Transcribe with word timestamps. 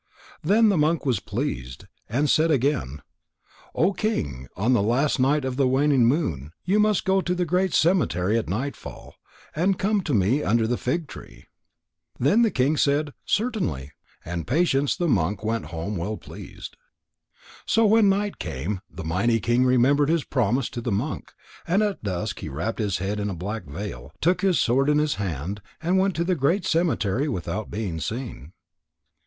Then 0.41 0.69
the 0.69 0.79
monk 0.79 1.05
was 1.05 1.19
pleased, 1.19 1.85
and 2.09 2.27
said 2.27 2.49
again: 2.49 3.03
"O 3.75 3.93
King, 3.93 4.47
on 4.57 4.73
the 4.73 4.81
last 4.81 5.19
night 5.19 5.45
of 5.45 5.57
the 5.57 5.67
waning 5.67 6.07
moon, 6.07 6.53
you 6.65 6.79
must 6.79 7.05
go 7.05 7.21
to 7.21 7.35
the 7.35 7.45
great 7.45 7.71
cemetery 7.75 8.35
at 8.35 8.49
nightfall, 8.49 9.13
and 9.55 9.77
come 9.77 10.01
to 10.01 10.15
me 10.15 10.41
under 10.41 10.65
the 10.65 10.75
fig 10.75 11.05
tree." 11.07 11.45
Then 12.19 12.41
the 12.41 12.49
king 12.49 12.77
said 12.77 13.13
"Certainly," 13.27 13.91
and 14.25 14.47
Patience, 14.47 14.95
the 14.95 15.07
monk, 15.07 15.43
went 15.43 15.65
home 15.65 15.95
well 15.97 16.17
pleased. 16.17 16.75
So 17.67 17.85
when 17.85 18.09
the 18.09 18.17
night 18.17 18.39
came, 18.39 18.81
the 18.89 19.03
mighty 19.03 19.39
king 19.39 19.65
remembered 19.65 20.09
his 20.09 20.23
promise 20.23 20.67
to 20.69 20.81
the 20.81 20.91
monk, 20.91 21.31
and 21.67 21.83
at 21.83 22.01
dusk 22.03 22.39
he 22.39 22.49
wrapped 22.49 22.79
his 22.79 22.97
head 22.97 23.19
in 23.19 23.29
a 23.29 23.35
black 23.35 23.65
veil, 23.65 24.11
took 24.19 24.41
his 24.41 24.59
sword 24.59 24.89
in 24.89 24.97
his 24.97 25.17
hand, 25.21 25.61
and 25.79 25.99
went 25.99 26.15
to 26.15 26.23
the 26.23 26.33
great 26.33 26.65
cemetery 26.65 27.27
without 27.29 27.69
being 27.69 27.99
seen. 27.99 28.53